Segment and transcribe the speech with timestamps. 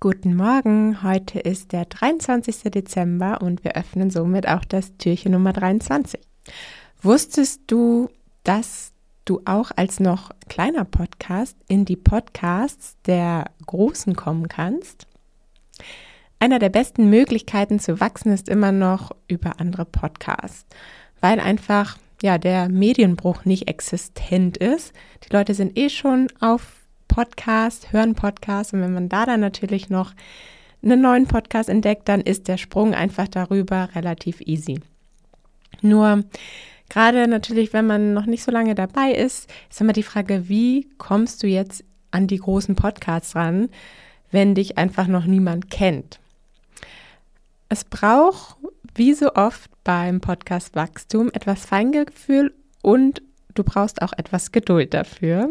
[0.00, 2.70] Guten Morgen, heute ist der 23.
[2.70, 6.20] Dezember und wir öffnen somit auch das Türchen Nummer 23.
[7.02, 8.08] Wusstest du,
[8.44, 8.92] dass
[9.24, 15.08] du auch als noch kleiner Podcast in die Podcasts der Großen kommen kannst?
[16.38, 20.64] Einer der besten Möglichkeiten zu wachsen ist immer noch über andere Podcasts,
[21.20, 24.92] weil einfach ja der Medienbruch nicht existent ist.
[25.24, 26.77] Die Leute sind eh schon auf
[27.18, 30.12] Podcast, hören Podcast und wenn man da dann natürlich noch
[30.84, 34.78] einen neuen Podcast entdeckt, dann ist der Sprung einfach darüber relativ easy.
[35.82, 36.22] Nur
[36.88, 40.88] gerade natürlich, wenn man noch nicht so lange dabei ist, ist immer die Frage, wie
[40.96, 43.68] kommst du jetzt an die großen Podcasts ran,
[44.30, 46.20] wenn dich einfach noch niemand kennt?
[47.68, 48.58] Es braucht,
[48.94, 53.22] wie so oft beim Podcast Wachstum, etwas Feingefühl und
[53.56, 55.50] du brauchst auch etwas Geduld dafür.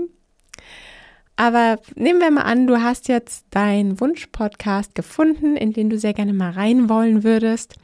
[1.38, 6.14] Aber nehmen wir mal an, du hast jetzt deinen Wunsch-Podcast gefunden, in den du sehr
[6.14, 7.76] gerne mal rein wollen würdest.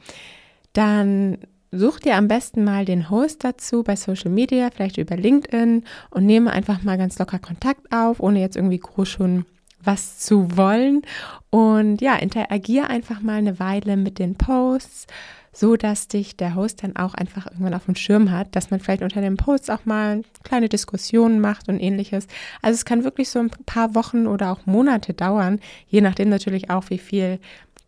[0.72, 1.38] Dann
[1.70, 6.26] such dir am besten mal den Host dazu bei Social Media, vielleicht über LinkedIn und
[6.26, 9.44] nehme einfach mal ganz locker Kontakt auf, ohne jetzt irgendwie groß schon
[9.82, 11.02] was zu wollen.
[11.50, 15.06] Und ja, interagier einfach mal eine Weile mit den Posts
[15.54, 18.80] so dass dich der Host dann auch einfach irgendwann auf dem Schirm hat, dass man
[18.80, 22.26] vielleicht unter den Posts auch mal kleine Diskussionen macht und ähnliches.
[22.60, 26.70] Also es kann wirklich so ein paar Wochen oder auch Monate dauern, je nachdem natürlich
[26.70, 27.38] auch, wie viel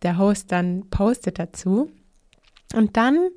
[0.02, 1.90] der Host dann postet dazu.
[2.74, 3.28] Und dann,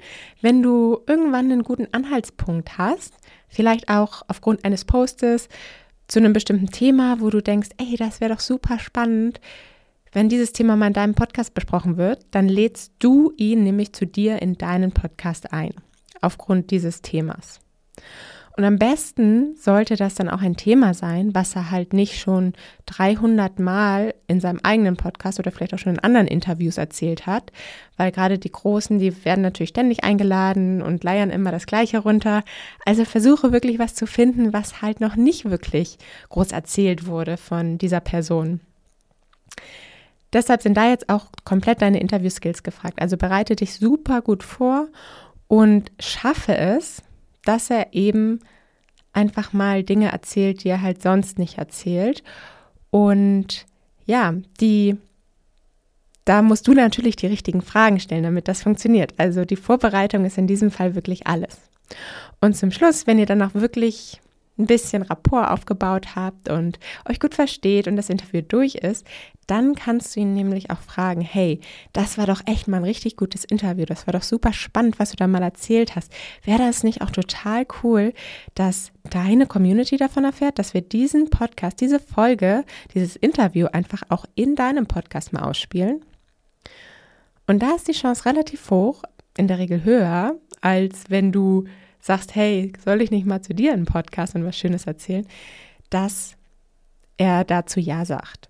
[0.41, 3.13] wenn du irgendwann einen guten Anhaltspunkt hast,
[3.47, 5.49] vielleicht auch aufgrund eines Postes
[6.07, 9.39] zu einem bestimmten Thema, wo du denkst, ey, das wäre doch super spannend,
[10.11, 14.05] wenn dieses Thema mal in deinem Podcast besprochen wird, dann lädst du ihn nämlich zu
[14.05, 15.73] dir in deinen Podcast ein,
[16.21, 17.59] aufgrund dieses Themas.
[18.59, 22.51] Und am besten sollte das dann auch ein Thema sein, was er halt nicht schon
[22.87, 27.53] 300 Mal in seinem eigenen Podcast oder vielleicht auch schon in anderen Interviews erzählt hat,
[27.95, 32.43] weil gerade die Großen, die werden natürlich ständig eingeladen und leiern immer das Gleiche runter.
[32.85, 37.77] Also versuche wirklich was zu finden, was halt noch nicht wirklich groß erzählt wurde von
[37.77, 38.59] dieser Person.
[40.33, 43.01] Deshalb sind da jetzt auch komplett deine Interview-Skills gefragt.
[43.01, 44.87] Also bereite dich super gut vor
[45.47, 47.01] und schaffe es,
[47.43, 48.39] dass er eben
[49.11, 52.23] einfach mal Dinge erzählt, die er halt sonst nicht erzählt.
[52.91, 53.65] Und
[54.05, 54.97] ja, die,
[56.25, 59.13] da musst du natürlich die richtigen Fragen stellen, damit das funktioniert.
[59.17, 61.57] Also die Vorbereitung ist in diesem Fall wirklich alles.
[62.39, 64.21] Und zum Schluss, wenn ihr dann auch wirklich
[64.59, 69.05] ein bisschen Rapport aufgebaut habt und euch gut versteht und das Interview durch ist,
[69.47, 71.59] dann kannst du ihn nämlich auch fragen, hey,
[71.93, 75.11] das war doch echt mal ein richtig gutes Interview, das war doch super spannend, was
[75.11, 76.11] du da mal erzählt hast.
[76.43, 78.13] Wäre das nicht auch total cool,
[78.53, 84.25] dass deine Community davon erfährt, dass wir diesen Podcast, diese Folge, dieses Interview einfach auch
[84.35, 86.05] in deinem Podcast mal ausspielen?
[87.47, 89.01] Und da ist die Chance relativ hoch,
[89.35, 91.63] in der Regel höher, als wenn du
[91.99, 95.27] sagst, hey, soll ich nicht mal zu dir einen Podcast und was Schönes erzählen,
[95.89, 96.35] dass
[97.17, 98.47] er dazu Ja sagt.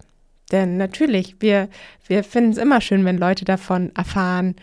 [0.52, 1.70] Denn natürlich, wir,
[2.08, 4.56] wir finden es immer schön, wenn Leute davon erfahren,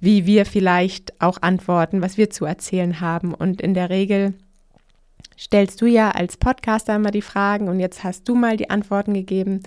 [0.00, 3.34] wie wir vielleicht auch antworten, was wir zu erzählen haben.
[3.34, 4.34] Und in der Regel
[5.38, 9.14] stellst du ja als Podcaster immer die Fragen und jetzt hast du mal die Antworten
[9.14, 9.60] gegeben.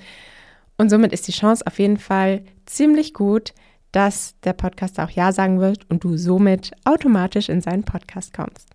[0.78, 3.54] Und somit ist die Chance auf jeden Fall ziemlich gut,
[3.94, 8.68] dass der Podcaster auch Ja sagen wird und du somit automatisch in seinen Podcast kommst.